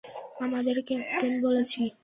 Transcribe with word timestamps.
আপনাদের 0.41 0.77
ক্যাপ্টেন 0.87 1.33
বলছি। 1.41 1.81